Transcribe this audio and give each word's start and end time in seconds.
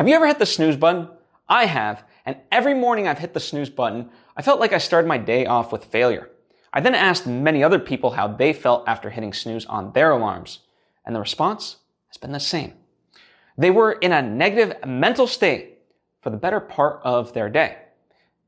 Have 0.00 0.08
you 0.08 0.14
ever 0.14 0.26
hit 0.26 0.38
the 0.38 0.46
snooze 0.46 0.78
button? 0.78 1.10
I 1.46 1.66
have, 1.66 2.04
and 2.24 2.38
every 2.50 2.72
morning 2.72 3.06
I've 3.06 3.18
hit 3.18 3.34
the 3.34 3.38
snooze 3.38 3.68
button, 3.68 4.08
I 4.34 4.40
felt 4.40 4.58
like 4.58 4.72
I 4.72 4.78
started 4.78 5.06
my 5.06 5.18
day 5.18 5.44
off 5.44 5.72
with 5.72 5.84
failure. 5.84 6.30
I 6.72 6.80
then 6.80 6.94
asked 6.94 7.26
many 7.26 7.62
other 7.62 7.78
people 7.78 8.12
how 8.12 8.26
they 8.26 8.54
felt 8.54 8.88
after 8.88 9.10
hitting 9.10 9.34
snooze 9.34 9.66
on 9.66 9.92
their 9.92 10.12
alarms, 10.12 10.60
and 11.04 11.14
the 11.14 11.20
response 11.20 11.76
has 12.08 12.16
been 12.16 12.32
the 12.32 12.40
same. 12.40 12.72
They 13.58 13.70
were 13.70 13.92
in 13.92 14.12
a 14.12 14.22
negative 14.22 14.74
mental 14.86 15.26
state 15.26 15.80
for 16.22 16.30
the 16.30 16.38
better 16.38 16.60
part 16.60 17.02
of 17.04 17.34
their 17.34 17.50
day. 17.50 17.76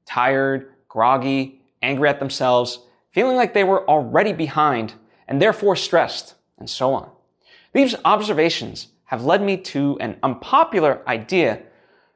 Tired, 0.07 0.73
groggy, 0.89 1.61
angry 1.83 2.09
at 2.09 2.19
themselves, 2.19 2.79
feeling 3.11 3.37
like 3.37 3.53
they 3.53 3.65
were 3.65 3.87
already 3.91 4.33
behind 4.33 4.95
and 5.29 5.43
therefore 5.43 5.77
stressed, 5.77 6.35
and 6.57 6.71
so 6.71 6.95
on. 6.95 7.11
These 7.75 7.95
observations 8.07 8.87
have 9.13 9.27
led 9.27 9.43
me 9.43 9.59
to 9.59 9.99
an 10.01 10.17
unpopular 10.23 11.03
idea 11.07 11.61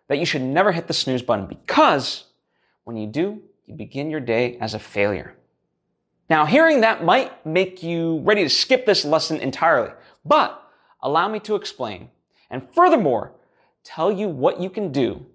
that 0.08 0.16
you 0.16 0.24
should 0.24 0.40
never 0.40 0.72
hit 0.72 0.86
the 0.86 0.94
snooze 0.94 1.20
button 1.20 1.46
because 1.46 2.24
when 2.84 2.96
you 2.96 3.06
do, 3.06 3.42
you 3.66 3.74
begin 3.74 4.08
your 4.08 4.18
day 4.18 4.56
as 4.62 4.72
a 4.72 4.78
failure. 4.78 5.34
Now, 6.30 6.46
hearing 6.46 6.80
that 6.80 7.04
might 7.04 7.44
make 7.44 7.82
you 7.82 8.20
ready 8.20 8.42
to 8.44 8.48
skip 8.48 8.86
this 8.86 9.04
lesson 9.04 9.40
entirely, 9.40 9.90
but 10.24 10.66
allow 11.02 11.28
me 11.28 11.38
to 11.40 11.54
explain 11.54 12.08
and 12.50 12.66
furthermore, 12.72 13.32
tell 13.84 14.10
you 14.10 14.30
what 14.30 14.58
you 14.58 14.70
can 14.70 14.90
do 14.90 15.26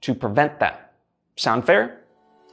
to 0.00 0.16
prevent 0.16 0.58
that. 0.58 0.94
Sound 1.36 1.64
fair? 1.64 2.00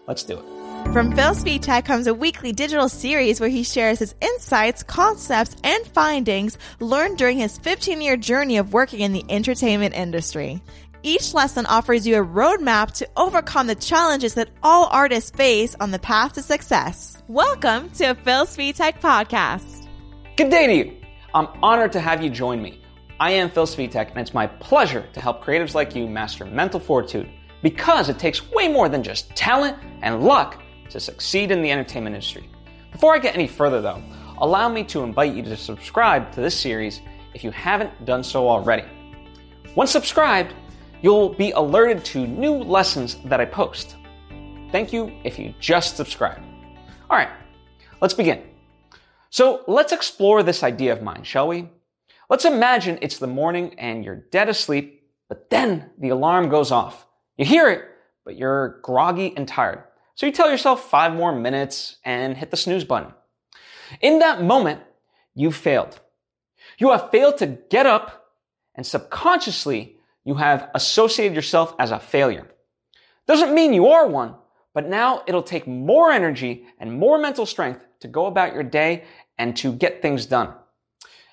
Let's 0.05 0.21
do 0.21 0.38
it. 0.38 0.60
From 0.94 1.16
Phil 1.16 1.34
Svitek 1.34 1.62
Tech 1.62 1.86
comes 1.86 2.08
a 2.08 2.13
weekly 2.13 2.52
digital 2.52 2.90
series 2.90 3.40
where 3.40 3.48
he 3.48 3.63
shares 3.63 3.98
his 3.98 4.13
insights, 4.20 4.84
concepts, 4.84 5.55
and 5.63 5.88
findings 5.88 6.58
learned 6.82 7.18
during 7.18 7.38
his 7.38 7.58
15 7.59 8.02
year 8.02 8.18
journey 8.18 8.58
of 8.58 8.73
working 8.73 8.99
in 8.99 9.13
the 9.13 9.23
entertainment 9.30 9.96
industry. 9.96 10.62
Each 11.02 11.34
lesson 11.34 11.66
offers 11.66 12.05
you 12.05 12.22
a 12.22 12.26
roadmap 12.26 12.91
to 12.96 13.08
overcome 13.16 13.68
the 13.68 13.76
challenges 13.76 14.34
that 14.34 14.49
all 14.63 14.90
artists 14.91 15.32
face 15.32 15.77
on 15.80 15.91
the 15.91 15.99
path 15.99 16.34
to 16.34 16.41
success. 16.41 17.24
Welcome 17.30 17.90
to 17.91 18.12
a 18.12 18.15
Phil 18.15 18.46
Svitek 18.46 18.76
Tech 18.76 19.02
podcast. 19.02 19.87
Good 20.35 20.49
day 20.49 20.68
to 20.68 20.74
you. 20.74 20.98
I'm 21.34 21.48
honored 21.63 21.93
to 21.93 22.02
have 22.02 22.21
you 22.21 22.30
join 22.30 22.62
me. 22.62 22.84
I 23.18 23.32
am 23.32 23.49
Phil 23.49 23.65
Svitek, 23.65 24.10
and 24.10 24.18
it's 24.18 24.34
my 24.34 24.48
pleasure 24.48 25.08
to 25.13 25.21
help 25.21 25.41
creatives 25.41 25.74
like 25.74 25.96
you 25.96 26.05
master 26.05 26.43
mental 26.43 26.82
fortitude 26.82 27.30
because 27.62 28.10
it 28.10 28.20
takes 28.20 28.52
way 28.52 28.68
more 28.68 28.90
than 28.90 29.04
just 29.04 29.34
talent 29.37 29.77
and 30.02 30.21
luck 30.21 30.62
to 30.91 30.99
succeed 30.99 31.51
in 31.51 31.61
the 31.61 31.71
entertainment 31.71 32.15
industry. 32.15 32.49
Before 32.91 33.15
I 33.15 33.20
get 33.20 33.35
any 33.35 33.47
further 33.47 33.81
though, 33.81 34.01
allow 34.37 34.70
me 34.70 34.84
to 34.85 35.03
invite 35.03 35.34
you 35.34 35.43
to 35.43 35.57
subscribe 35.57 36.31
to 36.34 36.41
this 36.41 36.59
series 36.59 37.01
if 37.34 37.43
you 37.43 37.51
haven't 37.51 38.05
done 38.05 38.23
so 38.23 38.47
already. 38.47 38.84
Once 39.75 39.91
subscribed, 39.91 40.53
you'll 41.01 41.34
be 41.34 41.51
alerted 41.51 42.03
to 42.05 42.27
new 42.27 42.53
lessons 42.53 43.17
that 43.25 43.39
I 43.39 43.45
post. 43.45 43.95
Thank 44.71 44.93
you 44.93 45.12
if 45.23 45.39
you 45.39 45.53
just 45.59 45.97
subscribed. 45.97 46.43
All 47.09 47.17
right, 47.17 47.29
let's 48.01 48.13
begin. 48.13 48.43
So 49.29 49.63
let's 49.67 49.93
explore 49.93 50.43
this 50.43 50.63
idea 50.63 50.91
of 50.91 51.01
mine, 51.01 51.23
shall 51.23 51.47
we? 51.47 51.69
Let's 52.29 52.45
imagine 52.45 52.99
it's 53.01 53.17
the 53.17 53.27
morning 53.27 53.75
and 53.79 54.03
you're 54.03 54.23
dead 54.31 54.49
asleep, 54.49 55.03
but 55.29 55.49
then 55.49 55.91
the 55.97 56.09
alarm 56.09 56.49
goes 56.49 56.71
off. 56.71 57.05
You 57.37 57.45
hear 57.45 57.69
it, 57.69 57.85
but 58.25 58.37
you're 58.37 58.79
groggy 58.81 59.34
and 59.35 59.47
tired. 59.47 59.84
So 60.15 60.26
you 60.26 60.31
tell 60.31 60.49
yourself 60.49 60.90
five 60.90 61.13
more 61.13 61.34
minutes 61.34 61.98
and 62.04 62.37
hit 62.37 62.51
the 62.51 62.57
snooze 62.57 62.84
button. 62.84 63.13
In 64.01 64.19
that 64.19 64.44
moment, 64.44 64.81
you 65.34 65.51
failed. 65.51 66.00
You 66.78 66.91
have 66.91 67.12
failed 67.12 67.38
to 67.38 67.47
get 67.47 67.85
up 67.85 68.34
and 68.75 68.85
subconsciously 68.85 69.97
you 70.23 70.35
have 70.35 70.69
associated 70.75 71.35
yourself 71.35 71.75
as 71.79 71.91
a 71.91 72.00
failure. 72.00 72.47
Doesn't 73.28 73.53
mean 73.53 73.73
you 73.73 73.88
are 73.88 74.07
one, 74.07 74.35
but 74.73 74.88
now 74.88 75.23
it'll 75.28 75.44
take 75.44 75.68
more 75.68 76.12
energy 76.12 76.66
and 76.79 76.94
more 76.94 77.18
mental 77.18 77.46
strength 77.46 77.85
to 78.01 78.07
go 78.07 78.25
about 78.28 78.53
your 78.53 78.63
day 78.63 79.03
and 79.38 79.56
to 79.57 79.74
get 79.74 80.02
things 80.02 80.25
done. 80.25 80.53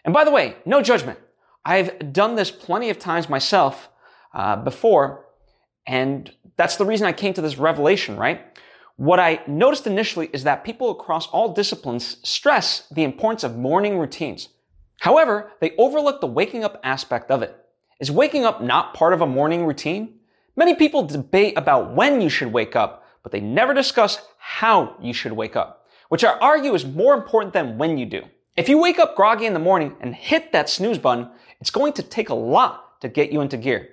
And 0.04 0.14
by 0.14 0.24
the 0.24 0.30
way, 0.30 0.56
no 0.64 0.80
judgment. 0.80 1.18
I've 1.64 2.12
done 2.12 2.34
this 2.34 2.50
plenty 2.50 2.88
of 2.90 2.98
times 2.98 3.28
myself 3.28 3.88
uh, 4.32 4.56
before, 4.56 5.26
and 5.86 6.30
that's 6.56 6.76
the 6.76 6.86
reason 6.86 7.06
I 7.06 7.12
came 7.12 7.34
to 7.34 7.42
this 7.42 7.58
revelation, 7.58 8.16
right? 8.16 8.58
What 8.98 9.20
I 9.20 9.42
noticed 9.46 9.86
initially 9.86 10.28
is 10.32 10.42
that 10.42 10.64
people 10.64 10.90
across 10.90 11.28
all 11.28 11.54
disciplines 11.54 12.16
stress 12.24 12.88
the 12.90 13.04
importance 13.04 13.44
of 13.44 13.56
morning 13.56 13.96
routines. 13.96 14.48
However, 14.98 15.52
they 15.60 15.76
overlook 15.78 16.20
the 16.20 16.26
waking 16.26 16.64
up 16.64 16.80
aspect 16.82 17.30
of 17.30 17.40
it. 17.40 17.56
Is 18.00 18.10
waking 18.10 18.44
up 18.44 18.60
not 18.60 18.94
part 18.94 19.12
of 19.12 19.20
a 19.20 19.26
morning 19.26 19.64
routine? 19.64 20.18
Many 20.56 20.74
people 20.74 21.04
debate 21.04 21.56
about 21.56 21.94
when 21.94 22.20
you 22.20 22.28
should 22.28 22.52
wake 22.52 22.74
up, 22.74 23.04
but 23.22 23.30
they 23.30 23.40
never 23.40 23.72
discuss 23.72 24.20
how 24.36 24.96
you 25.00 25.12
should 25.12 25.30
wake 25.30 25.54
up, 25.54 25.86
which 26.08 26.24
I 26.24 26.36
argue 26.36 26.74
is 26.74 26.84
more 26.84 27.14
important 27.14 27.52
than 27.52 27.78
when 27.78 27.98
you 27.98 28.06
do. 28.06 28.24
If 28.56 28.68
you 28.68 28.78
wake 28.78 28.98
up 28.98 29.14
groggy 29.14 29.46
in 29.46 29.52
the 29.52 29.60
morning 29.60 29.94
and 30.00 30.12
hit 30.12 30.50
that 30.50 30.68
snooze 30.68 30.98
button, 30.98 31.30
it's 31.60 31.70
going 31.70 31.92
to 31.92 32.02
take 32.02 32.30
a 32.30 32.34
lot 32.34 33.00
to 33.02 33.08
get 33.08 33.30
you 33.30 33.42
into 33.42 33.58
gear. 33.58 33.90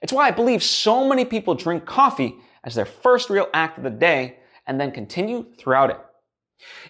It's 0.00 0.12
why 0.14 0.26
I 0.26 0.30
believe 0.30 0.62
so 0.62 1.06
many 1.06 1.26
people 1.26 1.54
drink 1.54 1.84
coffee 1.84 2.38
as 2.68 2.74
their 2.74 2.84
first 2.84 3.30
real 3.30 3.48
act 3.54 3.78
of 3.78 3.84
the 3.84 3.90
day 3.90 4.36
and 4.66 4.78
then 4.78 4.92
continue 4.92 5.46
throughout 5.56 5.88
it. 5.88 5.98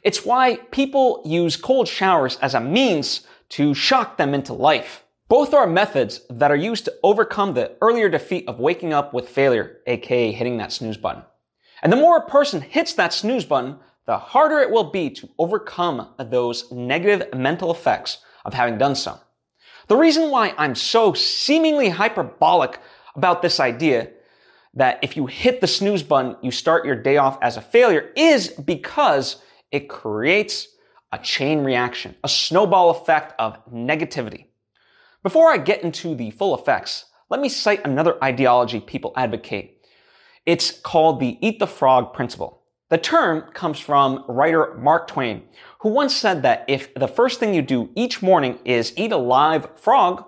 It's 0.03 0.25
why 0.25 0.57
people 0.73 1.23
use 1.25 1.57
cold 1.57 1.87
showers 1.87 2.37
as 2.43 2.55
a 2.55 2.61
means 2.61 3.25
to 3.51 3.75
shock 3.75 4.17
them 4.17 4.35
into 4.35 4.53
life. 4.53 5.05
Both 5.29 5.55
are 5.55 5.69
methods 5.69 6.23
that 6.31 6.51
are 6.51 6.57
used 6.57 6.85
to 6.87 6.95
overcome 7.05 7.55
the 7.55 7.77
earlier 7.81 8.09
defeat 8.09 8.49
of 8.49 8.59
waking 8.59 8.93
up 8.93 9.15
with 9.15 9.29
failure, 9.29 9.77
aka 9.87 10.33
hitting 10.33 10.57
that 10.57 10.73
snooze 10.73 10.97
button. 10.97 11.23
And 11.81 11.93
the 11.93 11.97
more 11.97 12.17
a 12.17 12.29
person 12.29 12.61
hits 12.61 12.95
that 12.95 13.13
snooze 13.13 13.45
button, 13.45 13.79
the 14.07 14.19
harder 14.19 14.59
it 14.59 14.73
will 14.73 14.91
be 14.91 15.11
to 15.11 15.29
overcome 15.39 16.09
those 16.19 16.73
negative 16.73 17.33
mental 17.39 17.71
effects 17.71 18.19
of 18.45 18.53
having 18.53 18.79
done 18.79 18.97
so. 18.97 19.21
The 19.87 19.97
reason 19.97 20.33
why 20.33 20.55
I'm 20.59 20.75
so 20.75 21.13
seemingly 21.13 21.91
hyperbolic 21.91 22.81
about 23.15 23.43
this 23.43 23.61
idea 23.61 24.11
that 24.75 24.99
if 25.03 25.17
you 25.17 25.27
hit 25.27 25.61
the 25.61 25.67
snooze 25.67 26.03
button, 26.03 26.37
you 26.43 26.51
start 26.51 26.85
your 26.85 26.97
day 26.97 27.17
off 27.17 27.39
as 27.43 27.57
a 27.57 27.63
failure 27.63 28.11
is 28.17 28.49
because 28.49 29.43
it 29.71 29.89
creates 29.89 30.69
a 31.13 31.19
chain 31.19 31.65
reaction, 31.65 32.15
a 32.23 32.29
snowball 32.29 32.91
effect 32.91 33.35
of 33.39 33.59
negativity. 33.73 34.47
Before 35.23 35.51
I 35.51 35.59
get 35.59 35.83
into 35.83 36.15
the 36.15 36.31
full 36.31 36.55
effects, 36.55 37.07
let 37.31 37.41
me 37.41 37.49
cite 37.49 37.85
another 37.85 38.23
ideology 38.23 38.81
people 38.81 39.13
advocate. 39.17 39.87
It's 40.47 40.71
called 40.71 41.21
the 41.21 41.39
eat 41.47 41.59
the 41.59 41.67
frog 41.67 42.15
principle. 42.15 42.63
The 42.91 42.99
term 42.99 43.43
comes 43.53 43.79
from 43.79 44.25
writer 44.29 44.75
Mark 44.79 45.09
Twain, 45.09 45.43
who 45.81 45.91
once 45.91 46.17
said 46.17 46.43
that 46.43 46.65
if 46.69 46.95
the 46.95 47.09
first 47.09 47.39
thing 47.39 47.53
you 47.53 47.61
do 47.61 47.91
each 47.95 48.23
morning 48.23 48.59
is 48.65 48.95
eat 48.97 49.13
a 49.13 49.19
live 49.19 49.69
frog, 49.79 50.25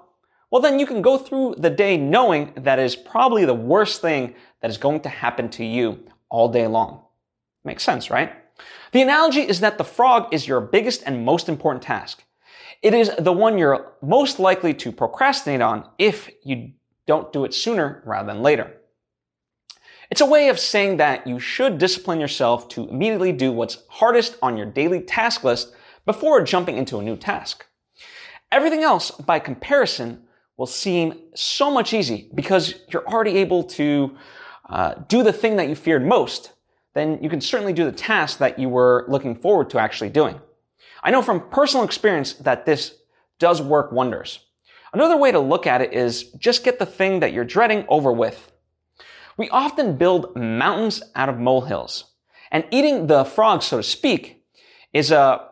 well, 0.51 0.63
then 0.63 0.79
you 0.79 0.87
can 0.87 1.01
go 1.01 1.17
through 1.17 1.57
the 1.59 1.71
day 1.71 1.97
knowing 1.97 2.53
that 2.57 2.79
is 2.79 2.97
probably 2.97 3.45
the 3.45 3.55
worst 3.55 4.01
thing 4.01 4.35
that 4.61 4.71
is 4.71 4.79
going 4.79 5.01
to 5.01 5.09
happen 5.09 5.49
to 5.51 5.65
you 5.65 6.01
all 6.29 6.49
day 6.49 6.67
long. 6.67 7.03
Makes 7.65 7.85
sense, 7.85 8.11
right? 8.11 8.33
The 8.93 9.03
analogy 9.03 9.41
is 9.41 9.61
that 9.61 9.79
the 9.79 9.85
frog 9.85 10.33
is 10.33 10.49
your 10.49 10.61
biggest 10.61 11.03
and 11.07 11.25
most 11.25 11.49
important 11.49 11.83
task. 11.83 12.25
It 12.83 12.95
is 12.95 13.11
the 13.19 13.33
one 13.33 13.59
you're 13.59 13.93
most 14.03 14.41
likely 14.41 14.75
to 14.75 14.91
procrastinate 14.91 15.61
on 15.61 15.89
if 15.99 16.31
you 16.43 16.73
don't 17.07 17.33
do 17.33 17.45
it 17.45 17.55
sooner 17.55 18.03
rather 18.05 18.33
than 18.33 18.43
later. 18.43 18.75
It's 20.11 20.21
a 20.21 20.27
way 20.27 20.49
of 20.49 20.59
saying 20.59 20.97
that 20.97 21.27
you 21.27 21.39
should 21.39 21.79
discipline 21.79 22.19
yourself 22.19 22.69
to 22.71 22.89
immediately 22.89 23.31
do 23.33 23.53
what's 23.53 23.85
hardest 23.89 24.37
on 24.43 24.57
your 24.57 24.67
daily 24.67 25.01
task 25.01 25.45
list 25.45 25.73
before 26.05 26.43
jumping 26.43 26.77
into 26.77 26.99
a 26.99 27.03
new 27.03 27.17
task. 27.17 27.67
Everything 28.51 28.83
else, 28.83 29.13
by 29.13 29.39
comparison, 29.39 30.25
will 30.61 30.67
seem 30.67 31.19
so 31.35 31.71
much 31.71 31.95
easy 31.95 32.29
because 32.35 32.75
you're 32.91 33.07
already 33.09 33.39
able 33.39 33.65
to 33.65 34.15
uh, 34.69 34.93
do 35.09 35.23
the 35.23 35.33
thing 35.33 35.57
that 35.57 35.71
you 35.71 35.75
feared 35.75 36.07
most. 36.07 36.53
Then 36.93 37.19
you 37.23 37.31
can 37.31 37.41
certainly 37.41 37.73
do 37.73 37.87
the 37.87 37.93
task 37.93 38.37
that 38.41 38.59
you 38.59 38.69
were 38.69 39.07
looking 39.09 39.35
forward 39.35 39.71
to 39.71 39.79
actually 39.79 40.11
doing. 40.11 40.39
I 41.03 41.13
know 41.13 41.23
from 41.23 41.49
personal 41.49 41.87
experience 41.87 42.35
that 42.35 42.67
this 42.67 42.95
does 43.39 43.63
work 43.63 43.91
wonders. 43.91 44.41
Another 44.93 45.17
way 45.17 45.33
to 45.33 45.41
look 45.41 45.67
at 45.67 45.81
it 45.81 45.95
is 45.95 46.25
just 46.33 46.63
get 46.63 46.79
the 46.79 46.85
thing 46.85 47.21
that 47.21 47.33
you're 47.33 47.47
dreading 47.47 47.87
over 47.89 48.13
with. 48.13 48.53
We 49.39 49.49
often 49.49 49.97
build 49.97 50.37
mountains 50.37 51.03
out 51.15 51.31
of 51.31 51.39
molehills. 51.39 52.05
And 52.51 52.67
eating 52.71 53.07
the 53.07 53.25
frog, 53.25 53.63
so 53.63 53.79
to 53.79 53.83
speak, 53.83 54.45
is 54.93 55.11
a 55.11 55.49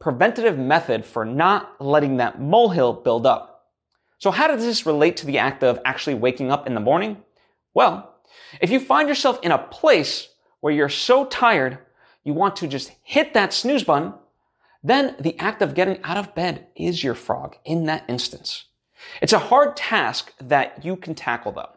preventative 0.00 0.58
method 0.58 1.06
for 1.06 1.24
not 1.24 1.80
letting 1.80 2.18
that 2.18 2.42
molehill 2.42 2.92
build 2.92 3.24
up. 3.24 3.53
So 4.24 4.30
how 4.30 4.46
does 4.48 4.64
this 4.64 4.86
relate 4.86 5.18
to 5.18 5.26
the 5.26 5.36
act 5.36 5.62
of 5.62 5.78
actually 5.84 6.14
waking 6.14 6.50
up 6.50 6.66
in 6.66 6.72
the 6.72 6.80
morning? 6.80 7.18
Well, 7.74 8.14
if 8.58 8.70
you 8.70 8.80
find 8.80 9.06
yourself 9.06 9.38
in 9.42 9.52
a 9.52 9.58
place 9.58 10.30
where 10.60 10.72
you're 10.72 10.88
so 10.88 11.26
tired, 11.26 11.76
you 12.22 12.32
want 12.32 12.56
to 12.56 12.66
just 12.66 12.90
hit 13.02 13.34
that 13.34 13.52
snooze 13.52 13.84
button, 13.84 14.14
then 14.82 15.14
the 15.20 15.38
act 15.38 15.60
of 15.60 15.74
getting 15.74 16.02
out 16.04 16.16
of 16.16 16.34
bed 16.34 16.68
is 16.74 17.04
your 17.04 17.14
frog 17.14 17.56
in 17.66 17.84
that 17.84 18.06
instance. 18.08 18.64
It's 19.20 19.34
a 19.34 19.38
hard 19.38 19.76
task 19.76 20.32
that 20.40 20.82
you 20.82 20.96
can 20.96 21.14
tackle 21.14 21.52
though. 21.52 21.76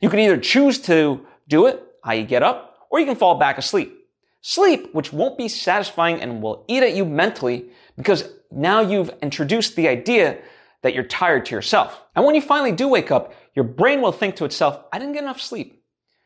You 0.00 0.08
can 0.08 0.20
either 0.20 0.38
choose 0.38 0.78
to 0.86 1.26
do 1.48 1.66
it, 1.66 1.84
i.e. 2.04 2.22
get 2.22 2.42
up, 2.42 2.78
or 2.88 2.98
you 2.98 3.04
can 3.04 3.14
fall 3.14 3.34
back 3.34 3.58
asleep. 3.58 4.08
Sleep, 4.40 4.94
which 4.94 5.12
won't 5.12 5.36
be 5.36 5.48
satisfying 5.48 6.22
and 6.22 6.40
will 6.40 6.64
eat 6.66 6.82
at 6.82 6.96
you 6.96 7.04
mentally 7.04 7.66
because 7.98 8.26
now 8.50 8.80
you've 8.80 9.10
introduced 9.20 9.76
the 9.76 9.88
idea 9.88 10.38
that 10.84 10.94
you're 10.94 11.02
tired 11.02 11.46
to 11.46 11.54
yourself. 11.54 12.02
And 12.14 12.26
when 12.26 12.34
you 12.34 12.42
finally 12.42 12.70
do 12.70 12.86
wake 12.86 13.10
up, 13.10 13.32
your 13.54 13.64
brain 13.64 14.02
will 14.02 14.12
think 14.12 14.36
to 14.36 14.44
itself, 14.44 14.84
I 14.92 14.98
didn't 14.98 15.14
get 15.14 15.22
enough 15.22 15.40
sleep. 15.40 15.82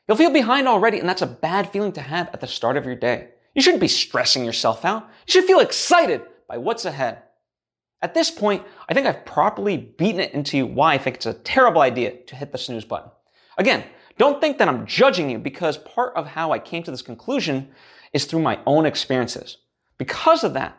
You'll 0.07 0.17
feel 0.17 0.33
behind 0.33 0.67
already, 0.67 0.99
and 0.99 1.09
that's 1.09 1.23
a 1.23 1.29
bad 1.29 1.71
feeling 1.71 1.93
to 1.93 2.01
have 2.01 2.29
at 2.33 2.41
the 2.41 2.49
start 2.49 2.77
of 2.77 2.85
your 2.85 2.97
day. 2.97 3.29
You 3.55 3.63
shouldn't 3.63 3.81
be 3.81 3.87
stressing 3.87 4.45
yourself 4.45 4.85
out. 4.85 5.05
You 5.27 5.33
should 5.33 5.45
feel 5.45 5.61
excited 5.61 6.23
by 6.49 6.59
what's 6.59 6.87
ahead. 6.87 7.23
At 8.03 8.15
this 8.15 8.33
point, 8.33 8.65
I 8.89 8.95
think 8.95 9.07
I've 9.07 9.25
properly 9.25 9.77
beaten 9.77 10.21
it 10.21 10.35
into 10.35 10.57
you 10.57 10.67
why 10.67 10.95
I 10.95 10.99
think 10.99 11.17
it's 11.17 11.27
a 11.27 11.35
terrible 11.35 11.81
idea 11.81 12.17
to 12.27 12.35
hit 12.35 12.51
the 12.51 12.59
snooze 12.59 12.85
button. 12.85 13.13
Again, 13.59 13.85
don't 14.17 14.41
think 14.41 14.59
that 14.59 14.69
I'm 14.69 14.87
judging 14.87 15.31
you 15.31 15.39
because 15.39 15.79
part 15.79 16.17
of 16.17 16.27
how 16.27 16.51
I 16.51 16.59
came 16.59 16.83
to 16.83 16.91
this 16.91 17.03
conclusion 17.03 17.69
is 18.13 18.25
through 18.25 18.43
my 18.43 18.59
own 18.67 18.87
experiences. 18.87 19.59
Because 19.99 20.43
of 20.43 20.55
that, 20.55 20.77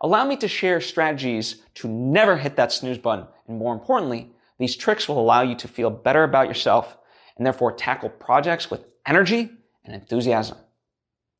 allow 0.00 0.24
me 0.24 0.36
to 0.36 0.48
share 0.48 0.80
strategies 0.80 1.62
to 1.74 1.88
never 1.88 2.36
hit 2.36 2.56
that 2.56 2.72
snooze 2.72 2.98
button. 2.98 3.26
And 3.46 3.58
more 3.58 3.74
importantly, 3.74 4.32
these 4.58 4.76
tricks 4.76 5.08
will 5.08 5.20
allow 5.20 5.42
you 5.42 5.54
to 5.56 5.68
feel 5.68 5.90
better 5.90 6.24
about 6.24 6.48
yourself 6.48 6.96
and 7.36 7.46
therefore 7.46 7.72
tackle 7.72 8.08
projects 8.08 8.70
with 8.70 8.84
energy 9.06 9.50
and 9.84 9.94
enthusiasm. 9.94 10.58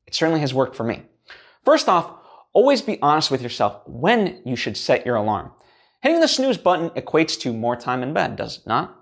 It 0.07 0.15
certainly 0.15 0.39
has 0.39 0.53
worked 0.53 0.75
for 0.75 0.83
me. 0.83 1.03
First 1.63 1.87
off, 1.87 2.11
always 2.53 2.81
be 2.81 2.99
honest 3.01 3.29
with 3.29 3.41
yourself 3.41 3.81
when 3.85 4.41
you 4.45 4.55
should 4.55 4.77
set 4.77 5.05
your 5.05 5.15
alarm. 5.15 5.51
Hitting 6.01 6.21
the 6.21 6.27
snooze 6.27 6.57
button 6.57 6.89
equates 6.91 7.39
to 7.41 7.53
more 7.53 7.75
time 7.75 8.01
in 8.01 8.13
bed, 8.13 8.37
does 8.37 8.59
it 8.59 8.67
not? 8.67 8.95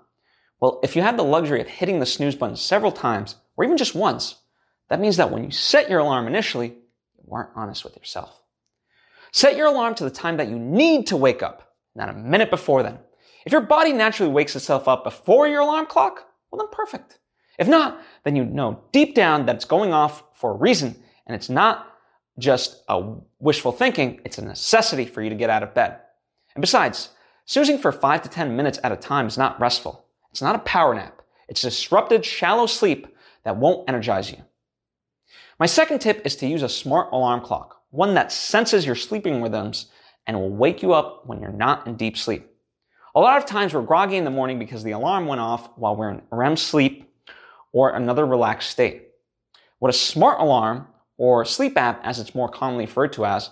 Well, 0.60 0.80
if 0.82 0.96
you 0.96 1.02
have 1.02 1.16
the 1.16 1.24
luxury 1.24 1.60
of 1.60 1.68
hitting 1.68 2.00
the 2.00 2.06
snooze 2.06 2.34
button 2.34 2.56
several 2.56 2.90
times, 2.90 3.36
or 3.56 3.64
even 3.64 3.76
just 3.76 3.94
once, 3.94 4.36
that 4.88 5.00
means 5.00 5.16
that 5.16 5.30
when 5.30 5.44
you 5.44 5.50
set 5.50 5.88
your 5.88 6.00
alarm 6.00 6.26
initially, 6.26 6.68
you 6.68 7.24
weren't 7.24 7.50
honest 7.54 7.84
with 7.84 7.96
yourself. 7.96 8.42
Set 9.32 9.56
your 9.56 9.66
alarm 9.66 9.94
to 9.96 10.04
the 10.04 10.10
time 10.10 10.36
that 10.36 10.48
you 10.48 10.58
need 10.58 11.06
to 11.08 11.16
wake 11.16 11.42
up, 11.42 11.74
not 11.94 12.08
a 12.08 12.14
minute 12.14 12.50
before 12.50 12.82
then. 12.82 12.98
If 13.44 13.52
your 13.52 13.60
body 13.62 13.92
naturally 13.92 14.32
wakes 14.32 14.56
itself 14.56 14.88
up 14.88 15.04
before 15.04 15.48
your 15.48 15.60
alarm 15.60 15.86
clock, 15.86 16.26
well 16.50 16.58
then 16.58 16.68
perfect. 16.72 17.18
If 17.58 17.68
not, 17.68 18.00
then 18.24 18.36
you 18.36 18.44
know 18.44 18.84
deep 18.92 19.14
down 19.14 19.46
that 19.46 19.56
it's 19.56 19.64
going 19.64 19.92
off 19.92 20.22
for 20.34 20.52
a 20.52 20.56
reason 20.56 21.02
and 21.26 21.34
it's 21.34 21.50
not 21.50 21.94
just 22.38 22.82
a 22.88 23.14
wishful 23.40 23.72
thinking, 23.72 24.20
it's 24.24 24.38
a 24.38 24.44
necessity 24.44 25.04
for 25.04 25.22
you 25.22 25.30
to 25.30 25.36
get 25.36 25.50
out 25.50 25.62
of 25.62 25.74
bed. 25.74 25.98
And 26.54 26.60
besides, 26.60 27.10
snoozing 27.46 27.78
for 27.78 27.92
five 27.92 28.22
to 28.22 28.28
10 28.28 28.56
minutes 28.56 28.78
at 28.84 28.92
a 28.92 28.96
time 28.96 29.26
is 29.26 29.36
not 29.36 29.60
restful. 29.60 30.06
It's 30.30 30.42
not 30.42 30.54
a 30.54 30.60
power 30.60 30.94
nap. 30.94 31.22
It's 31.48 31.62
disrupted, 31.62 32.24
shallow 32.24 32.66
sleep 32.66 33.08
that 33.44 33.56
won't 33.56 33.88
energize 33.88 34.30
you. 34.30 34.38
My 35.58 35.66
second 35.66 35.98
tip 35.98 36.22
is 36.24 36.36
to 36.36 36.46
use 36.46 36.62
a 36.62 36.68
smart 36.68 37.08
alarm 37.12 37.40
clock, 37.40 37.77
one 37.90 38.14
that 38.14 38.32
senses 38.32 38.84
your 38.84 38.94
sleeping 38.94 39.42
rhythms 39.42 39.86
and 40.26 40.38
will 40.38 40.50
wake 40.50 40.82
you 40.82 40.92
up 40.92 41.26
when 41.26 41.40
you're 41.40 41.50
not 41.50 41.86
in 41.86 41.96
deep 41.96 42.16
sleep. 42.16 42.46
A 43.14 43.20
lot 43.20 43.38
of 43.38 43.46
times 43.46 43.72
we're 43.72 43.82
groggy 43.82 44.16
in 44.16 44.24
the 44.24 44.30
morning 44.30 44.58
because 44.58 44.84
the 44.84 44.90
alarm 44.92 45.26
went 45.26 45.40
off 45.40 45.70
while 45.76 45.96
we're 45.96 46.10
in 46.10 46.22
REM 46.30 46.56
sleep 46.56 47.10
or 47.72 47.90
another 47.90 48.26
relaxed 48.26 48.70
state. 48.70 49.08
What 49.78 49.88
a 49.88 49.96
smart 49.96 50.40
alarm 50.40 50.86
or 51.16 51.44
sleep 51.44 51.76
app, 51.76 52.00
as 52.04 52.18
it's 52.18 52.34
more 52.34 52.48
commonly 52.48 52.84
referred 52.84 53.12
to 53.14 53.24
as, 53.24 53.50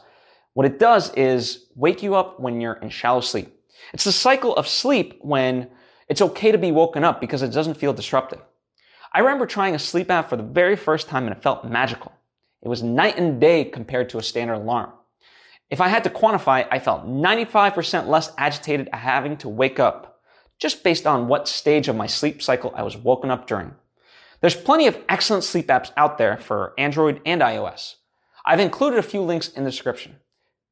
what 0.55 0.67
it 0.67 0.79
does 0.79 1.13
is 1.15 1.67
wake 1.75 2.03
you 2.03 2.15
up 2.15 2.41
when 2.41 2.61
you're 2.61 2.75
in 2.75 2.91
shallow 2.91 3.21
sleep. 3.21 3.53
It's 3.93 4.05
the 4.05 4.13
cycle 4.13 4.55
of 4.57 4.69
sleep 4.69 5.19
when 5.21 5.69
it's 6.09 6.23
okay 6.23 6.53
to 6.53 6.59
be 6.59 6.73
woken 6.73 7.05
up 7.05 7.21
because 7.21 7.43
it 7.43 7.53
doesn't 7.53 7.75
feel 7.75 7.93
disruptive. 7.93 8.41
I 9.13 9.21
remember 9.21 9.47
trying 9.47 9.75
a 9.75 9.79
sleep 9.79 10.11
app 10.11 10.29
for 10.29 10.37
the 10.37 10.43
very 10.43 10.77
first 10.77 11.09
time 11.09 11.27
and 11.27 11.35
it 11.35 11.43
felt 11.43 11.65
magical. 11.65 12.13
It 12.67 12.69
was 12.69 12.83
night 12.83 13.17
and 13.17 13.41
day 13.41 13.65
compared 13.65 14.09
to 14.09 14.19
a 14.19 14.23
standard 14.25 14.55
alarm. 14.55 14.91
If 15.71 15.81
I 15.81 15.87
had 15.87 16.03
to 16.03 16.11
quantify, 16.11 16.67
I 16.69 16.81
felt 16.81 17.07
95% 17.07 18.09
less 18.09 18.33
agitated 18.37 18.89
at 18.93 18.99
having 18.99 19.37
to 19.37 19.49
wake 19.49 19.79
up, 19.79 20.21
just 20.59 20.83
based 20.83 21.07
on 21.07 21.29
what 21.29 21.47
stage 21.47 21.87
of 21.87 21.95
my 21.95 22.09
sleep 22.09 22.43
cycle 22.43 22.73
I 22.75 22.83
was 22.83 22.97
woken 22.97 23.31
up 23.31 23.47
during. 23.47 23.77
There's 24.41 24.57
plenty 24.57 24.89
of 24.89 24.99
excellent 25.09 25.45
sleep 25.45 25.69
apps 25.69 25.93
out 25.97 26.19
there 26.19 26.39
for 26.39 26.75
Android 26.77 27.21
and 27.25 27.41
iOS. 27.41 27.95
I've 28.45 28.59
included 28.59 28.99
a 28.99 29.05
few 29.05 29.21
links 29.21 29.47
in 29.51 29.63
the 29.63 29.71
description. 29.71 30.17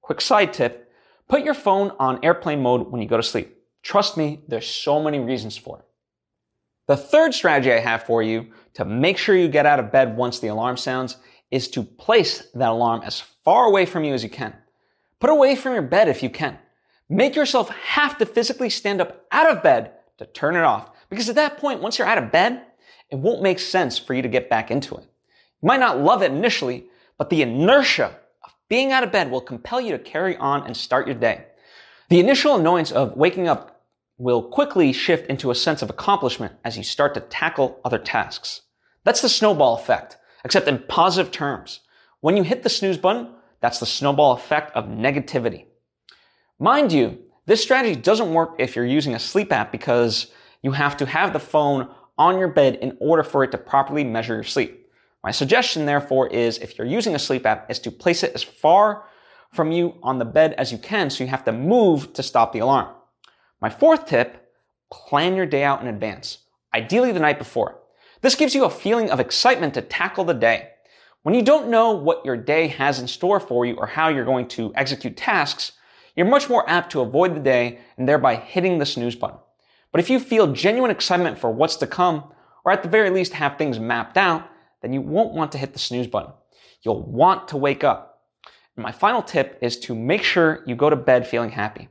Quick 0.03 0.21
side 0.21 0.53
tip, 0.53 0.91
put 1.29 1.45
your 1.45 1.55
phone 1.55 1.93
on 2.01 2.25
airplane 2.25 2.61
mode 2.61 2.91
when 2.91 3.03
you 3.03 3.09
go 3.09 3.19
to 3.19 3.23
sleep. 3.23 3.57
Trust 3.85 4.17
me, 4.17 4.43
there's 4.49 4.67
so 4.67 5.01
many 5.01 5.21
reasons 5.21 5.57
for 5.57 5.79
it. 5.79 5.85
The 6.89 6.97
third 6.97 7.35
strategy 7.35 7.73
I 7.73 7.79
have 7.79 8.03
for 8.03 8.21
you 8.21 8.49
to 8.75 8.85
make 8.85 9.17
sure 9.17 9.37
you 9.37 9.47
get 9.47 9.65
out 9.65 9.79
of 9.79 9.93
bed 9.93 10.17
once 10.17 10.41
the 10.41 10.49
alarm 10.49 10.77
sounds 10.77 11.19
is 11.55 11.69
to 11.69 11.85
place 11.85 12.49
that 12.55 12.71
alarm 12.71 13.03
as 13.05 13.21
far 13.21 13.67
away 13.67 13.87
from 13.87 14.03
you 14.03 14.13
as 14.13 14.25
you 14.25 14.29
can. 14.29 14.53
Put 15.21 15.31
away 15.31 15.55
from 15.55 15.75
your 15.75 15.83
bed 15.83 16.09
if 16.09 16.21
you 16.21 16.29
can. 16.29 16.59
Make 17.09 17.37
yourself 17.37 17.69
have 17.69 18.19
to 18.19 18.27
physically 18.27 18.69
stand 18.69 19.01
up 19.01 19.25
out 19.31 19.49
of 19.49 19.63
bed 19.63 19.93
to 20.19 20.27
turn 20.27 20.57
it 20.57 20.65
off. 20.65 20.91
Because 21.09 21.29
at 21.29 21.37
that 21.37 21.59
point, 21.59 21.81
once 21.81 21.97
you're 21.97 22.09
out 22.09 22.19
of 22.19 22.33
bed, 22.33 22.63
it 23.09 23.17
won't 23.17 23.41
make 23.41 23.61
sense 23.61 23.99
for 23.99 24.15
you 24.15 24.23
to 24.23 24.29
get 24.29 24.51
back 24.51 24.73
into 24.73 24.97
it. 24.97 25.05
You 25.63 25.69
might 25.69 25.79
not 25.79 26.01
love 26.01 26.23
it 26.23 26.33
initially, 26.33 26.87
but 27.19 27.31
the 27.31 27.43
inertia 27.43 28.17
of 28.43 28.53
being 28.69 28.91
out 28.91 29.05
of 29.05 29.13
bed 29.13 29.31
will 29.31 29.41
compel 29.41 29.81
you 29.81 29.93
to 29.93 29.99
carry 30.01 30.37
on 30.37 30.67
and 30.67 30.77
start 30.77 31.07
your 31.07 31.15
day. 31.15 31.45
The 32.09 32.19
initial 32.19 32.57
annoyance 32.57 32.91
of 32.91 33.17
waking 33.17 33.47
up 33.47 33.85
will 34.19 34.43
quickly 34.43 34.93
shift 34.93 35.31
into 35.31 35.53
a 35.53 35.55
sense 35.55 35.83
of 35.83 35.91
accomplishment 35.91 36.55
as 36.65 36.77
you 36.77 36.83
start 36.83 37.15
to 37.15 37.21
tackle 37.21 37.79
other 37.85 37.99
tasks. 37.99 38.63
That's 39.05 39.21
the 39.21 39.29
snowball 39.29 39.77
effect, 39.77 40.17
except 40.45 40.69
in 40.69 40.85
positive 40.89 41.33
terms. 41.33 41.81
When 42.21 42.37
you 42.37 42.43
hit 42.43 42.63
the 42.63 42.69
snooze 42.69 42.99
button, 42.99 43.35
that's 43.61 43.81
the 43.81 43.87
snowball 43.87 44.33
effect 44.33 44.75
of 44.77 44.87
negativity. 44.87 45.67
Mind 46.59 46.93
you, 46.93 47.19
this 47.47 47.63
strategy 47.63 47.99
doesn't 48.01 48.33
work 48.33 48.57
if 48.59 48.77
you're 48.77 48.87
using 48.87 49.15
a 49.15 49.19
sleep 49.19 49.53
app 49.53 49.73
because 49.73 50.29
you 50.63 50.73
have 50.73 50.97
to 50.99 51.07
have 51.07 51.33
the 51.33 51.41
phone 51.41 51.89
on 52.17 52.39
your 52.39 52.49
bed 52.49 52.77
in 52.77 52.97
order 53.01 53.23
for 53.23 53.45
it 53.45 53.51
to 53.51 53.59
properly 53.59 54.05
measure 54.05 54.35
your 54.35 54.45
sleep. 54.45 54.89
My 55.23 55.31
suggestion, 55.31 55.87
therefore, 55.87 56.29
is 56.29 56.59
if 56.59 56.79
you're 56.79 56.87
using 56.87 57.15
a 57.15 57.19
sleep 57.19 57.47
app, 57.47 57.71
is 57.71 57.79
to 57.81 57.91
place 57.91 58.23
it 58.23 58.35
as 58.35 58.43
far 58.43 59.05
from 59.53 59.73
you 59.73 59.95
on 60.03 60.19
the 60.19 60.25
bed 60.25 60.53
as 60.55 60.71
you 60.73 60.79
can 60.79 61.11
so 61.11 61.25
you 61.25 61.31
have 61.31 61.45
to 61.45 61.53
move 61.53 62.13
to 62.13 62.23
stop 62.23 62.53
the 62.53 62.59
alarm. 62.59 62.95
My 63.61 63.71
fourth 63.71 64.07
tip, 64.07 64.53
plan 64.93 65.35
your 65.37 65.47
day 65.47 65.65
out 65.65 65.81
in 65.81 65.87
advance, 65.87 66.39
ideally 66.75 67.13
the 67.13 67.21
night 67.21 67.39
before. 67.39 67.81
This 68.25 68.37
gives 68.37 68.55
you 68.55 68.65
a 68.65 68.71
feeling 68.71 69.11
of 69.11 69.21
excitement 69.21 69.75
to 69.75 69.83
tackle 69.83 70.25
the 70.25 70.33
day. 70.33 70.71
When 71.25 71.35
you 71.35 71.43
don't 71.43 71.69
know 71.69 71.91
what 71.91 72.25
your 72.25 72.39
day 72.39 72.69
has 72.69 72.99
in 72.99 73.07
store 73.07 73.39
for 73.39 73.67
you 73.67 73.75
or 73.75 73.87
how 73.87 74.09
you're 74.09 74.25
going 74.25 74.49
to 74.49 74.73
execute 74.77 75.15
tasks, 75.15 75.73
you're 76.17 76.25
much 76.25 76.49
more 76.49 76.67
apt 76.67 76.91
to 76.93 77.03
avoid 77.03 77.37
the 77.37 77.41
day 77.41 77.81
and 77.99 78.09
thereby 78.09 78.37
hitting 78.37 78.79
the 78.79 78.87
snooze 78.87 79.15
button. 79.15 79.37
But 79.93 80.01
if 80.01 80.09
you 80.09 80.19
feel 80.19 80.55
genuine 80.55 80.91
excitement 80.91 81.39
for 81.39 81.51
what's 81.51 81.77
to 81.77 81.87
come, 81.87 82.33
or 82.65 82.73
at 82.73 82.83
the 82.83 82.89
very 82.89 83.11
least 83.11 83.35
have 83.35 83.59
things 83.59 83.79
mapped 83.79 84.17
out, 84.17 84.49
then 84.81 84.95
you 84.95 85.03
won't 85.03 85.35
want 85.35 85.53
to 85.53 85.59
hit 85.59 85.75
the 85.75 85.79
snooze 85.79 86.07
button. 86.07 86.33
You'll 86.81 87.03
want 87.03 87.49
to 87.49 87.59
wake 87.59 87.85
up. 87.85 88.23
And 88.77 88.85
my 88.85 88.93
final 88.93 89.21
tip 89.21 89.59
is 89.61 89.79
to 89.81 89.95
make 89.95 90.23
sure 90.23 90.65
you 90.67 90.77
go 90.77 90.89
to 90.89 90.97
bed 90.97 91.27
feeling 91.27 91.51
happy. 91.51 91.91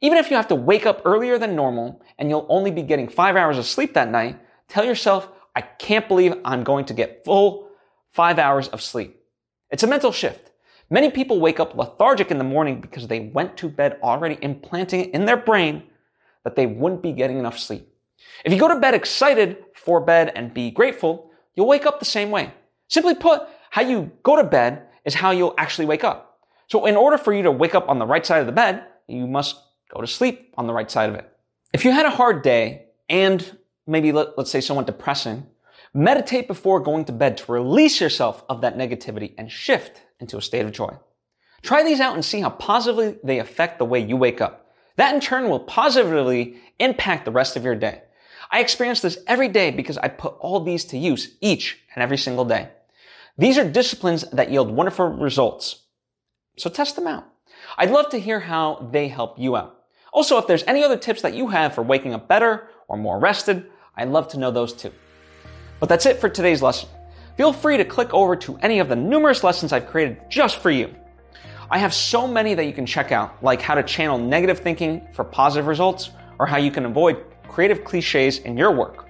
Even 0.00 0.18
if 0.18 0.30
you 0.30 0.36
have 0.36 0.46
to 0.46 0.54
wake 0.54 0.86
up 0.86 1.02
earlier 1.04 1.38
than 1.38 1.56
normal 1.56 2.04
and 2.20 2.30
you'll 2.30 2.46
only 2.48 2.70
be 2.70 2.82
getting 2.82 3.08
five 3.08 3.34
hours 3.34 3.58
of 3.58 3.66
sleep 3.66 3.94
that 3.94 4.12
night, 4.12 4.38
tell 4.68 4.84
yourself, 4.84 5.28
I 5.54 5.60
can't 5.60 6.08
believe 6.08 6.34
I'm 6.44 6.64
going 6.64 6.86
to 6.86 6.94
get 6.94 7.24
full 7.24 7.68
five 8.12 8.38
hours 8.38 8.68
of 8.68 8.82
sleep. 8.82 9.20
It's 9.70 9.82
a 9.82 9.86
mental 9.86 10.12
shift. 10.12 10.50
Many 10.90 11.10
people 11.10 11.40
wake 11.40 11.60
up 11.60 11.76
lethargic 11.76 12.30
in 12.30 12.38
the 12.38 12.44
morning 12.44 12.80
because 12.80 13.08
they 13.08 13.20
went 13.20 13.56
to 13.58 13.68
bed 13.68 13.98
already 14.02 14.38
implanting 14.42 15.10
in 15.12 15.24
their 15.24 15.36
brain 15.36 15.84
that 16.44 16.56
they 16.56 16.66
wouldn't 16.66 17.02
be 17.02 17.12
getting 17.12 17.38
enough 17.38 17.58
sleep. 17.58 17.88
If 18.44 18.52
you 18.52 18.58
go 18.58 18.68
to 18.68 18.78
bed 18.78 18.94
excited 18.94 19.64
for 19.74 20.00
bed 20.00 20.32
and 20.34 20.52
be 20.52 20.70
grateful, 20.70 21.30
you'll 21.54 21.68
wake 21.68 21.86
up 21.86 21.98
the 21.98 22.04
same 22.04 22.30
way. 22.30 22.52
Simply 22.88 23.14
put, 23.14 23.42
how 23.70 23.82
you 23.82 24.10
go 24.22 24.36
to 24.36 24.44
bed 24.44 24.86
is 25.04 25.14
how 25.14 25.30
you'll 25.30 25.54
actually 25.56 25.86
wake 25.86 26.04
up. 26.04 26.40
So 26.68 26.86
in 26.86 26.96
order 26.96 27.16
for 27.16 27.32
you 27.32 27.42
to 27.44 27.50
wake 27.50 27.74
up 27.74 27.88
on 27.88 27.98
the 27.98 28.06
right 28.06 28.24
side 28.24 28.40
of 28.40 28.46
the 28.46 28.52
bed, 28.52 28.84
you 29.06 29.26
must 29.26 29.56
Go 29.92 30.00
to 30.00 30.06
sleep 30.06 30.54
on 30.56 30.66
the 30.66 30.72
right 30.72 30.90
side 30.90 31.10
of 31.10 31.16
it. 31.16 31.28
If 31.72 31.84
you 31.84 31.90
had 31.90 32.06
a 32.06 32.10
hard 32.10 32.42
day 32.42 32.86
and 33.08 33.58
maybe 33.86 34.12
let, 34.12 34.28
us 34.38 34.50
say 34.50 34.60
somewhat 34.60 34.86
depressing, 34.86 35.46
meditate 35.94 36.48
before 36.48 36.80
going 36.80 37.04
to 37.06 37.12
bed 37.12 37.36
to 37.38 37.52
release 37.52 38.00
yourself 38.00 38.44
of 38.48 38.60
that 38.60 38.76
negativity 38.76 39.34
and 39.36 39.50
shift 39.50 40.02
into 40.20 40.36
a 40.36 40.42
state 40.42 40.64
of 40.64 40.72
joy. 40.72 40.96
Try 41.62 41.84
these 41.84 42.00
out 42.00 42.14
and 42.14 42.24
see 42.24 42.40
how 42.40 42.50
positively 42.50 43.18
they 43.22 43.38
affect 43.38 43.78
the 43.78 43.84
way 43.84 44.00
you 44.00 44.16
wake 44.16 44.40
up. 44.40 44.70
That 44.96 45.14
in 45.14 45.20
turn 45.20 45.48
will 45.48 45.60
positively 45.60 46.56
impact 46.78 47.24
the 47.24 47.30
rest 47.30 47.56
of 47.56 47.64
your 47.64 47.74
day. 47.74 48.02
I 48.50 48.60
experience 48.60 49.00
this 49.00 49.18
every 49.26 49.48
day 49.48 49.70
because 49.70 49.96
I 49.96 50.08
put 50.08 50.34
all 50.38 50.60
these 50.60 50.84
to 50.86 50.98
use 50.98 51.36
each 51.40 51.78
and 51.94 52.02
every 52.02 52.18
single 52.18 52.44
day. 52.44 52.68
These 53.38 53.56
are 53.56 53.68
disciplines 53.68 54.22
that 54.32 54.50
yield 54.50 54.70
wonderful 54.70 55.08
results. 55.08 55.84
So 56.58 56.68
test 56.68 56.96
them 56.96 57.06
out. 57.06 57.24
I'd 57.78 57.90
love 57.90 58.10
to 58.10 58.20
hear 58.20 58.40
how 58.40 58.90
they 58.92 59.08
help 59.08 59.38
you 59.38 59.56
out. 59.56 59.78
Also, 60.12 60.36
if 60.36 60.46
there's 60.46 60.64
any 60.64 60.84
other 60.84 60.98
tips 60.98 61.22
that 61.22 61.34
you 61.34 61.48
have 61.48 61.74
for 61.74 61.82
waking 61.82 62.12
up 62.12 62.28
better 62.28 62.68
or 62.88 62.98
more 62.98 63.18
rested, 63.18 63.70
I'd 63.96 64.08
love 64.08 64.28
to 64.28 64.38
know 64.38 64.50
those 64.50 64.72
too. 64.72 64.92
But 65.80 65.88
that's 65.88 66.06
it 66.06 66.18
for 66.18 66.28
today's 66.28 66.62
lesson. 66.62 66.88
Feel 67.36 67.52
free 67.52 67.76
to 67.78 67.84
click 67.84 68.12
over 68.12 68.36
to 68.36 68.56
any 68.58 68.78
of 68.78 68.88
the 68.88 68.96
numerous 68.96 69.42
lessons 69.42 69.72
I've 69.72 69.86
created 69.86 70.18
just 70.30 70.58
for 70.58 70.70
you. 70.70 70.94
I 71.70 71.78
have 71.78 71.94
so 71.94 72.26
many 72.26 72.54
that 72.54 72.64
you 72.64 72.72
can 72.72 72.84
check 72.84 73.12
out, 73.12 73.42
like 73.42 73.62
how 73.62 73.74
to 73.74 73.82
channel 73.82 74.18
negative 74.18 74.58
thinking 74.58 75.08
for 75.14 75.24
positive 75.24 75.66
results, 75.66 76.10
or 76.38 76.46
how 76.46 76.58
you 76.58 76.70
can 76.70 76.84
avoid 76.84 77.24
creative 77.48 77.84
cliches 77.84 78.38
in 78.38 78.56
your 78.56 78.72
work. 78.72 79.08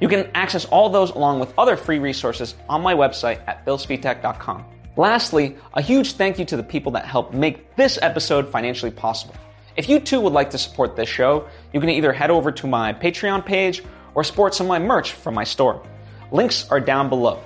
You 0.00 0.08
can 0.08 0.30
access 0.34 0.64
all 0.66 0.90
those 0.90 1.10
along 1.10 1.40
with 1.40 1.54
other 1.56 1.76
free 1.76 1.98
resources 1.98 2.54
on 2.68 2.82
my 2.82 2.94
website 2.94 3.40
at 3.46 3.64
philsvitek.com. 3.64 4.64
Lastly, 4.96 5.56
a 5.74 5.80
huge 5.80 6.14
thank 6.14 6.38
you 6.38 6.44
to 6.46 6.56
the 6.56 6.62
people 6.62 6.92
that 6.92 7.06
helped 7.06 7.32
make 7.32 7.76
this 7.76 7.98
episode 8.02 8.50
financially 8.50 8.90
possible. 8.90 9.34
If 9.76 9.88
you 9.88 10.00
too 10.00 10.20
would 10.20 10.34
like 10.34 10.50
to 10.50 10.58
support 10.58 10.96
this 10.96 11.08
show, 11.08 11.48
you 11.72 11.80
can 11.80 11.88
either 11.88 12.12
head 12.12 12.30
over 12.30 12.52
to 12.52 12.66
my 12.66 12.92
Patreon 12.92 13.46
page 13.46 13.82
or 14.14 14.24
support 14.24 14.54
some 14.54 14.66
of 14.66 14.68
my 14.68 14.78
merch 14.78 15.12
from 15.12 15.34
my 15.34 15.44
store. 15.44 15.84
Links 16.30 16.68
are 16.70 16.80
down 16.80 17.08
below. 17.08 17.42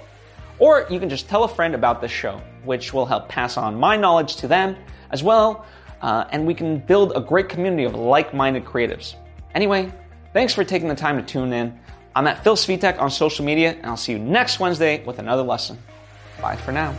Or 0.58 0.86
you 0.90 0.98
can 0.98 1.08
just 1.08 1.28
tell 1.28 1.44
a 1.44 1.48
friend 1.48 1.74
about 1.74 2.00
this 2.00 2.10
show, 2.10 2.40
which 2.64 2.92
will 2.92 3.06
help 3.06 3.28
pass 3.28 3.56
on 3.56 3.78
my 3.78 3.96
knowledge 3.96 4.36
to 4.36 4.48
them 4.48 4.76
as 5.10 5.22
well, 5.22 5.66
uh, 6.00 6.24
and 6.30 6.46
we 6.46 6.54
can 6.54 6.78
build 6.78 7.12
a 7.14 7.20
great 7.20 7.48
community 7.48 7.84
of 7.84 7.94
like 7.94 8.32
minded 8.32 8.64
creatives. 8.64 9.14
Anyway, 9.54 9.92
thanks 10.32 10.54
for 10.54 10.64
taking 10.64 10.88
the 10.88 10.94
time 10.94 11.16
to 11.16 11.22
tune 11.22 11.52
in. 11.52 11.78
I'm 12.14 12.26
at 12.26 12.42
Phil 12.42 12.56
Svitek 12.56 12.98
on 12.98 13.10
social 13.10 13.44
media, 13.44 13.72
and 13.72 13.86
I'll 13.86 13.96
see 13.96 14.12
you 14.12 14.18
next 14.18 14.58
Wednesday 14.58 15.04
with 15.04 15.18
another 15.18 15.42
lesson. 15.42 15.78
Bye 16.40 16.56
for 16.56 16.72
now. 16.72 16.94